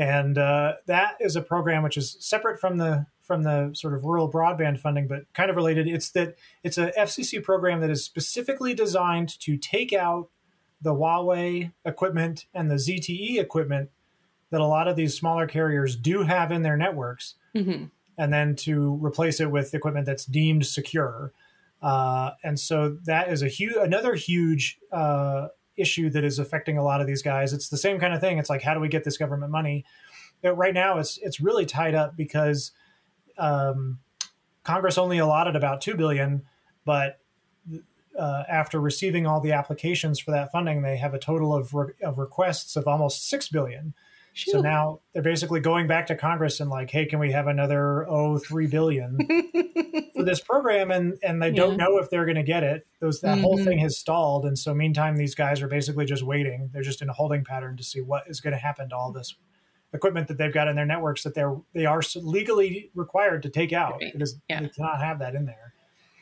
And 0.00 0.38
uh, 0.38 0.74
that 0.86 1.16
is 1.20 1.36
a 1.36 1.42
program 1.42 1.82
which 1.82 1.96
is 1.96 2.16
separate 2.20 2.58
from 2.58 2.78
the 2.78 3.06
from 3.20 3.42
the 3.42 3.70
sort 3.74 3.94
of 3.94 4.04
rural 4.04 4.30
broadband 4.30 4.80
funding, 4.80 5.06
but 5.06 5.32
kind 5.34 5.50
of 5.50 5.56
related. 5.56 5.86
It's 5.86 6.10
that 6.12 6.36
it's 6.64 6.78
a 6.78 6.90
FCC 6.98 7.42
program 7.42 7.80
that 7.80 7.90
is 7.90 8.04
specifically 8.04 8.74
designed 8.74 9.38
to 9.40 9.56
take 9.56 9.92
out 9.92 10.28
the 10.82 10.94
Huawei 10.94 11.72
equipment 11.84 12.46
and 12.54 12.70
the 12.70 12.76
ZTE 12.76 13.38
equipment 13.38 13.90
that 14.50 14.60
a 14.60 14.66
lot 14.66 14.88
of 14.88 14.96
these 14.96 15.14
smaller 15.14 15.46
carriers 15.46 15.94
do 15.94 16.22
have 16.22 16.50
in 16.50 16.62
their 16.62 16.76
networks. 16.76 17.34
Mm-hmm 17.54 17.84
and 18.20 18.30
then 18.30 18.54
to 18.54 18.98
replace 19.02 19.40
it 19.40 19.50
with 19.50 19.74
equipment 19.74 20.04
that's 20.04 20.26
deemed 20.26 20.66
secure. 20.66 21.32
Uh, 21.80 22.32
and 22.44 22.60
so 22.60 22.98
that 23.06 23.32
is 23.32 23.42
a 23.42 23.48
huge, 23.48 23.74
another 23.76 24.14
huge 24.14 24.78
uh, 24.92 25.48
issue 25.76 26.10
that 26.10 26.24
is 26.24 26.38
affecting 26.38 26.78
a 26.78 26.84
lot 26.84 27.00
of 27.00 27.06
these 27.06 27.22
guys. 27.22 27.52
It's 27.52 27.68
the 27.68 27.78
same 27.78 27.98
kind 27.98 28.14
of 28.14 28.20
thing. 28.20 28.38
It's 28.38 28.50
like, 28.50 28.62
how 28.62 28.74
do 28.74 28.80
we 28.80 28.88
get 28.88 29.04
this 29.04 29.16
government 29.16 29.52
money? 29.52 29.84
But 30.42 30.54
right 30.54 30.74
now, 30.74 30.98
it's 30.98 31.18
it's 31.18 31.40
really 31.40 31.66
tied 31.66 31.94
up 31.94 32.16
because 32.16 32.72
um, 33.38 33.98
Congress 34.64 34.98
only 34.98 35.18
allotted 35.18 35.56
about 35.56 35.80
two 35.80 35.96
billion, 35.96 36.42
but 36.84 37.18
uh, 38.18 38.44
after 38.48 38.80
receiving 38.80 39.26
all 39.26 39.40
the 39.40 39.52
applications 39.52 40.18
for 40.18 40.30
that 40.32 40.52
funding, 40.52 40.82
they 40.82 40.96
have 40.96 41.14
a 41.14 41.18
total 41.18 41.54
of, 41.54 41.72
re- 41.72 41.94
of 42.02 42.18
requests 42.18 42.76
of 42.76 42.86
almost 42.86 43.28
six 43.28 43.48
billion. 43.48 43.94
So 44.34 44.60
now 44.60 45.00
they're 45.12 45.22
basically 45.22 45.60
going 45.60 45.86
back 45.86 46.06
to 46.06 46.16
Congress 46.16 46.60
and 46.60 46.70
like, 46.70 46.90
hey, 46.90 47.06
can 47.06 47.18
we 47.18 47.32
have 47.32 47.46
another 47.46 48.08
oh 48.08 48.38
three 48.38 48.66
billion 48.66 49.18
for 50.14 50.22
this 50.22 50.40
program? 50.40 50.90
And 50.90 51.18
and 51.22 51.42
they 51.42 51.48
yeah. 51.48 51.56
don't 51.56 51.76
know 51.76 51.98
if 51.98 52.10
they're 52.10 52.24
going 52.24 52.36
to 52.36 52.42
get 52.42 52.62
it. 52.62 52.86
Those 53.00 53.20
that 53.20 53.34
mm-hmm. 53.34 53.42
whole 53.42 53.58
thing 53.58 53.78
has 53.78 53.98
stalled, 53.98 54.44
and 54.44 54.58
so 54.58 54.74
meantime, 54.74 55.16
these 55.16 55.34
guys 55.34 55.60
are 55.62 55.68
basically 55.68 56.04
just 56.04 56.22
waiting. 56.22 56.70
They're 56.72 56.82
just 56.82 57.02
in 57.02 57.08
a 57.08 57.12
holding 57.12 57.44
pattern 57.44 57.76
to 57.76 57.82
see 57.82 58.00
what 58.00 58.24
is 58.28 58.40
going 58.40 58.52
to 58.52 58.58
happen 58.58 58.88
to 58.90 58.96
all 58.96 59.12
this 59.12 59.34
equipment 59.92 60.28
that 60.28 60.38
they've 60.38 60.54
got 60.54 60.68
in 60.68 60.76
their 60.76 60.86
networks 60.86 61.24
that 61.24 61.34
they're 61.34 61.56
they 61.74 61.86
are 61.86 62.02
legally 62.16 62.90
required 62.94 63.42
to 63.42 63.50
take 63.50 63.72
out. 63.72 63.98
Right. 64.00 64.14
It 64.14 64.22
is 64.22 64.38
yeah. 64.48 64.60
they 64.60 64.68
cannot 64.68 65.00
have 65.00 65.18
that 65.18 65.34
in 65.34 65.46
there. 65.46 65.69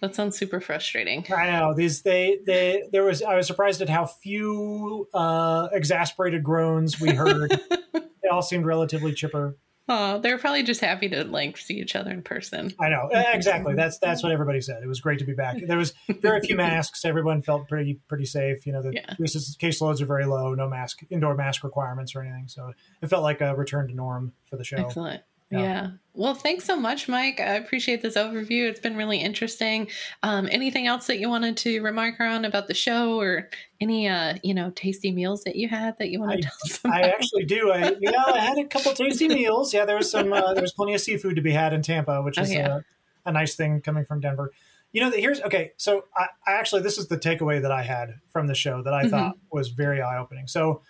That 0.00 0.14
sounds 0.14 0.38
super 0.38 0.60
frustrating. 0.60 1.24
I 1.34 1.50
know 1.50 1.74
these 1.74 2.02
they 2.02 2.38
they 2.46 2.84
there 2.92 3.04
was 3.04 3.22
I 3.22 3.36
was 3.36 3.46
surprised 3.46 3.80
at 3.80 3.88
how 3.88 4.06
few 4.06 5.08
uh, 5.12 5.68
exasperated 5.72 6.42
groans 6.42 7.00
we 7.00 7.14
heard. 7.14 7.50
they 7.92 8.28
all 8.30 8.42
seemed 8.42 8.66
relatively 8.66 9.12
chipper. 9.12 9.56
Oh, 9.90 10.18
they 10.18 10.30
were 10.30 10.38
probably 10.38 10.62
just 10.62 10.82
happy 10.82 11.08
to 11.08 11.24
like 11.24 11.56
see 11.56 11.80
each 11.80 11.96
other 11.96 12.10
in 12.10 12.22
person. 12.22 12.74
I 12.78 12.90
know 12.90 13.08
exactly. 13.10 13.74
That's 13.74 13.98
that's 13.98 14.22
what 14.22 14.32
everybody 14.32 14.60
said. 14.60 14.82
It 14.82 14.86
was 14.86 15.00
great 15.00 15.18
to 15.20 15.24
be 15.24 15.32
back. 15.32 15.56
There 15.66 15.78
was 15.78 15.94
very 16.08 16.40
few 16.40 16.56
masks. 16.56 17.06
Everyone 17.06 17.40
felt 17.40 17.68
pretty 17.68 17.98
pretty 18.06 18.26
safe. 18.26 18.66
You 18.66 18.74
know, 18.74 18.82
the 18.82 18.92
yeah. 18.92 19.14
case 19.58 19.80
loads 19.80 20.02
are 20.02 20.06
very 20.06 20.26
low. 20.26 20.54
No 20.54 20.68
mask, 20.68 21.00
indoor 21.08 21.34
mask 21.34 21.64
requirements 21.64 22.14
or 22.14 22.20
anything. 22.20 22.48
So 22.48 22.72
it 23.00 23.08
felt 23.08 23.22
like 23.22 23.40
a 23.40 23.54
return 23.56 23.88
to 23.88 23.94
norm 23.94 24.32
for 24.44 24.56
the 24.56 24.64
show. 24.64 24.76
Excellent. 24.76 25.22
Yeah. 25.50 25.60
yeah. 25.60 25.90
Well, 26.14 26.34
thanks 26.34 26.64
so 26.64 26.76
much, 26.76 27.08
Mike. 27.08 27.38
I 27.38 27.54
appreciate 27.54 28.02
this 28.02 28.16
overview. 28.16 28.68
It's 28.68 28.80
been 28.80 28.96
really 28.96 29.18
interesting. 29.18 29.88
Um, 30.24 30.48
anything 30.50 30.88
else 30.88 31.06
that 31.06 31.20
you 31.20 31.28
wanted 31.28 31.56
to 31.58 31.80
remark 31.80 32.18
on 32.18 32.44
about 32.44 32.66
the 32.66 32.74
show 32.74 33.20
or 33.20 33.48
any, 33.80 34.08
uh, 34.08 34.34
you 34.42 34.52
know, 34.52 34.72
tasty 34.74 35.12
meals 35.12 35.44
that 35.44 35.54
you 35.54 35.68
had 35.68 35.96
that 35.98 36.08
you 36.08 36.18
want 36.18 36.32
to 36.32 36.38
tell 36.42 36.56
us 36.64 36.80
about? 36.80 37.04
I 37.04 37.08
actually 37.08 37.44
do. 37.44 37.70
I, 37.70 37.94
yeah, 38.00 38.24
I 38.26 38.40
had 38.40 38.58
a 38.58 38.64
couple 38.64 38.92
tasty 38.94 39.28
meals. 39.28 39.72
Yeah, 39.72 39.84
there 39.84 39.96
was 39.96 40.10
some, 40.10 40.32
uh, 40.32 40.54
there 40.54 40.62
was 40.62 40.72
plenty 40.72 40.94
of 40.94 41.00
seafood 41.00 41.36
to 41.36 41.42
be 41.42 41.52
had 41.52 41.72
in 41.72 41.82
Tampa, 41.82 42.20
which 42.20 42.36
oh, 42.38 42.42
is 42.42 42.50
oh, 42.50 42.54
yeah. 42.54 42.78
a, 43.24 43.28
a, 43.28 43.32
nice 43.32 43.54
thing 43.54 43.80
coming 43.80 44.04
from 44.04 44.20
Denver. 44.20 44.52
You 44.90 45.02
know, 45.02 45.10
here's, 45.12 45.40
okay. 45.42 45.72
So 45.76 46.06
I, 46.16 46.26
I, 46.48 46.54
actually, 46.54 46.82
this 46.82 46.98
is 46.98 47.06
the 47.06 47.18
takeaway 47.18 47.62
that 47.62 47.70
I 47.70 47.84
had 47.84 48.14
from 48.30 48.48
the 48.48 48.56
show 48.56 48.82
that 48.82 48.92
I 48.92 49.02
mm-hmm. 49.02 49.10
thought 49.10 49.38
was 49.52 49.68
very 49.68 50.02
eye 50.02 50.18
opening. 50.18 50.48
So, 50.48 50.82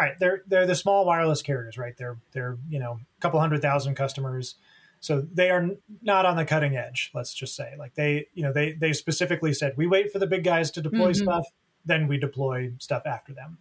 all 0.00 0.06
right, 0.06 0.18
they're 0.18 0.42
they're 0.46 0.66
the 0.66 0.74
small 0.74 1.04
wireless 1.04 1.42
carriers, 1.42 1.76
right? 1.76 1.94
They're 1.96 2.16
they're 2.32 2.56
you 2.68 2.78
know 2.78 3.00
a 3.18 3.20
couple 3.20 3.38
hundred 3.38 3.60
thousand 3.60 3.96
customers, 3.96 4.54
so 4.98 5.20
they 5.20 5.50
are 5.50 5.68
not 6.00 6.24
on 6.24 6.36
the 6.36 6.44
cutting 6.46 6.74
edge. 6.74 7.10
Let's 7.14 7.34
just 7.34 7.54
say, 7.54 7.74
like 7.78 7.94
they 7.94 8.26
you 8.32 8.42
know 8.42 8.52
they 8.52 8.72
they 8.72 8.94
specifically 8.94 9.52
said 9.52 9.74
we 9.76 9.86
wait 9.86 10.10
for 10.10 10.18
the 10.18 10.26
big 10.26 10.42
guys 10.42 10.70
to 10.72 10.80
deploy 10.80 11.10
mm-hmm. 11.10 11.24
stuff, 11.24 11.44
then 11.84 12.08
we 12.08 12.16
deploy 12.16 12.72
stuff 12.78 13.02
after 13.04 13.34
them. 13.34 13.58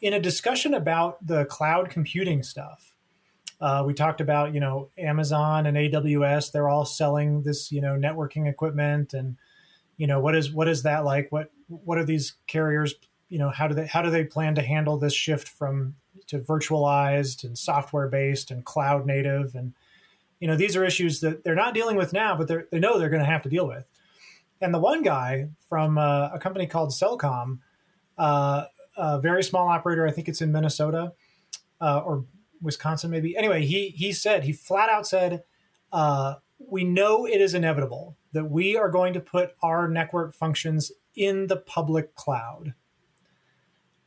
In 0.00 0.12
a 0.12 0.20
discussion 0.20 0.74
about 0.74 1.26
the 1.26 1.44
cloud 1.46 1.90
computing 1.90 2.44
stuff, 2.44 2.94
uh, 3.60 3.82
we 3.84 3.94
talked 3.94 4.20
about 4.20 4.54
you 4.54 4.60
know 4.60 4.90
Amazon 4.96 5.66
and 5.66 5.76
AWS. 5.76 6.52
They're 6.52 6.68
all 6.68 6.84
selling 6.84 7.42
this 7.42 7.72
you 7.72 7.80
know 7.80 7.98
networking 7.98 8.48
equipment, 8.48 9.12
and 9.12 9.36
you 9.96 10.06
know 10.06 10.20
what 10.20 10.36
is 10.36 10.52
what 10.52 10.68
is 10.68 10.84
that 10.84 11.04
like? 11.04 11.32
What 11.32 11.50
what 11.66 11.98
are 11.98 12.04
these 12.04 12.34
carriers 12.46 12.94
you 13.28 13.38
know 13.38 13.50
how 13.50 13.66
do 13.68 13.74
they 13.74 13.86
how 13.86 14.02
do 14.02 14.10
they 14.10 14.24
plan 14.24 14.54
to 14.54 14.62
handle 14.62 14.98
this 14.98 15.14
shift 15.14 15.48
from 15.48 15.94
to 16.26 16.38
virtualized 16.40 17.44
and 17.44 17.56
software 17.56 18.08
based 18.08 18.50
and 18.50 18.64
cloud 18.64 19.06
native 19.06 19.54
and 19.54 19.72
you 20.40 20.48
know 20.48 20.56
these 20.56 20.76
are 20.76 20.84
issues 20.84 21.20
that 21.20 21.44
they're 21.44 21.54
not 21.54 21.74
dealing 21.74 21.96
with 21.96 22.12
now 22.12 22.36
but 22.36 22.48
they 22.70 22.78
know 22.78 22.98
they're 22.98 23.10
going 23.10 23.22
to 23.22 23.30
have 23.30 23.42
to 23.42 23.48
deal 23.48 23.66
with 23.66 23.84
and 24.60 24.74
the 24.74 24.78
one 24.78 25.02
guy 25.02 25.48
from 25.68 25.98
uh, 25.98 26.30
a 26.32 26.38
company 26.38 26.66
called 26.66 26.90
Cellcom, 26.90 27.58
uh, 28.16 28.64
a 28.96 29.20
very 29.20 29.42
small 29.42 29.68
operator, 29.68 30.06
I 30.06 30.10
think 30.10 30.28
it's 30.28 30.40
in 30.40 30.50
Minnesota 30.50 31.12
uh, 31.80 32.00
or 32.00 32.24
Wisconsin, 32.60 33.10
maybe. 33.10 33.36
Anyway, 33.36 33.64
he 33.64 33.90
he 33.90 34.12
said 34.12 34.44
he 34.44 34.52
flat 34.52 34.88
out 34.88 35.06
said, 35.06 35.44
uh, 35.92 36.34
"We 36.58 36.82
know 36.82 37.24
it 37.26 37.40
is 37.40 37.54
inevitable 37.54 38.16
that 38.32 38.50
we 38.50 38.76
are 38.76 38.90
going 38.90 39.12
to 39.12 39.20
put 39.20 39.54
our 39.62 39.88
network 39.88 40.34
functions 40.34 40.90
in 41.14 41.46
the 41.46 41.56
public 41.56 42.16
cloud." 42.16 42.74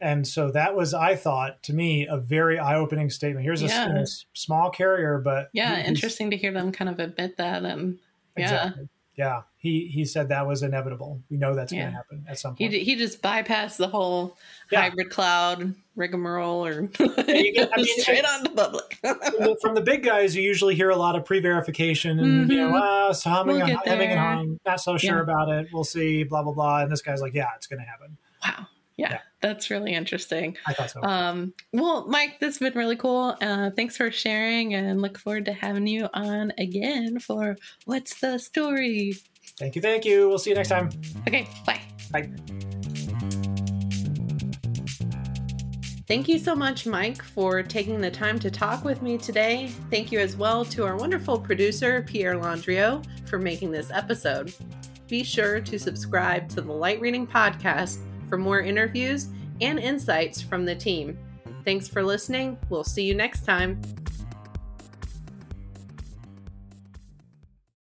And 0.01 0.27
so 0.27 0.51
that 0.51 0.75
was, 0.75 0.95
I 0.95 1.15
thought, 1.15 1.61
to 1.63 1.73
me, 1.73 2.07
a 2.07 2.17
very 2.17 2.57
eye-opening 2.57 3.11
statement. 3.11 3.45
Here's 3.45 3.61
yeah. 3.61 3.87
a, 3.87 4.01
a, 4.01 4.05
small 4.33 4.71
carrier, 4.71 5.19
but 5.19 5.49
yeah, 5.53 5.85
interesting 5.85 6.31
to 6.31 6.37
hear 6.37 6.51
them 6.51 6.71
kind 6.71 6.89
of 6.89 6.99
admit 6.99 7.37
that. 7.37 7.63
And 7.63 7.99
yeah, 8.35 8.43
exactly. 8.43 8.89
yeah, 9.15 9.41
he 9.57 9.87
he 9.93 10.05
said 10.05 10.29
that 10.29 10.47
was 10.47 10.63
inevitable. 10.63 11.21
We 11.29 11.37
know 11.37 11.53
that's 11.53 11.71
yeah. 11.71 11.81
going 11.81 11.91
to 11.91 11.97
happen 11.97 12.25
at 12.27 12.39
some 12.39 12.55
point. 12.55 12.73
He, 12.73 12.79
he 12.79 12.95
just 12.95 13.21
bypassed 13.21 13.77
the 13.77 13.89
whole 13.89 14.37
yeah. 14.71 14.81
hybrid 14.81 15.11
cloud 15.11 15.75
rigmarole, 15.95 16.65
or 16.65 16.81
get, 16.87 17.69
I 17.71 17.77
mean, 17.77 17.99
straight 17.99 18.25
on 18.25 18.43
to 18.45 18.49
public. 18.49 18.97
from, 19.61 19.75
the, 19.75 19.81
big 19.81 20.03
guys, 20.03 20.35
you 20.35 20.41
usually 20.41 20.73
hear 20.73 20.89
a 20.89 20.95
lot 20.95 21.15
of 21.15 21.25
pre-verification 21.25 22.17
and 22.17 22.43
mm-hmm. 22.43 22.51
you 22.51 22.57
know, 22.57 22.75
uh, 22.75 23.13
so 23.13 23.29
humming, 23.29 23.57
we'll 23.57 23.77
and, 23.85 24.01
and 24.01 24.59
not 24.65 24.81
so 24.81 24.97
sure 24.97 25.19
about 25.19 25.49
it. 25.49 25.67
We'll 25.71 25.83
see, 25.83 26.23
blah 26.23 26.41
blah 26.41 26.53
blah. 26.53 26.79
And 26.79 26.91
this 26.91 27.03
guy's 27.03 27.21
like, 27.21 27.35
yeah, 27.35 27.49
it's 27.55 27.67
going 27.67 27.81
to 27.81 27.85
happen. 27.85 28.17
Wow 28.43 28.67
yeah, 28.97 29.19
that's 29.41 29.69
really 29.69 29.93
interesting. 29.93 30.57
I 30.65 30.73
thought 30.73 30.91
so. 30.91 31.01
Um, 31.03 31.53
well, 31.73 32.07
Mike, 32.07 32.39
this 32.39 32.59
has 32.59 32.59
been 32.59 32.77
really 32.77 32.95
cool. 32.95 33.35
Uh, 33.41 33.71
thanks 33.71 33.97
for 33.97 34.11
sharing 34.11 34.73
and 34.73 35.01
look 35.01 35.17
forward 35.17 35.45
to 35.45 35.53
having 35.53 35.87
you 35.87 36.07
on 36.13 36.53
again 36.57 37.19
for 37.19 37.57
What's 37.85 38.19
the 38.19 38.37
Story? 38.37 39.13
Thank 39.57 39.75
you. 39.75 39.81
Thank 39.81 40.05
you. 40.05 40.27
We'll 40.27 40.39
see 40.39 40.51
you 40.51 40.55
next 40.55 40.69
time. 40.69 40.89
Okay. 41.27 41.47
Bye. 41.65 41.81
Bye. 42.11 42.29
Thank 46.07 46.27
you 46.27 46.39
so 46.39 46.55
much, 46.55 46.85
Mike, 46.85 47.21
for 47.21 47.63
taking 47.63 48.01
the 48.01 48.11
time 48.11 48.37
to 48.39 48.51
talk 48.51 48.83
with 48.83 49.01
me 49.01 49.17
today. 49.17 49.71
Thank 49.89 50.11
you 50.11 50.19
as 50.19 50.35
well 50.35 50.65
to 50.65 50.83
our 50.83 50.97
wonderful 50.97 51.39
producer, 51.39 52.01
Pierre 52.01 52.35
Landrio, 52.35 53.01
for 53.27 53.39
making 53.39 53.71
this 53.71 53.91
episode. 53.91 54.53
Be 55.07 55.23
sure 55.23 55.61
to 55.61 55.79
subscribe 55.79 56.49
to 56.49 56.61
the 56.61 56.73
Light 56.73 56.99
Reading 56.99 57.25
Podcast 57.25 57.99
for 58.31 58.37
more 58.37 58.61
interviews 58.61 59.27
and 59.59 59.77
insights 59.77 60.41
from 60.41 60.63
the 60.63 60.73
team. 60.73 61.17
Thanks 61.65 61.89
for 61.89 62.01
listening. 62.01 62.57
We'll 62.69 62.85
see 62.85 63.03
you 63.03 63.13
next 63.13 63.43
time. 63.45 63.81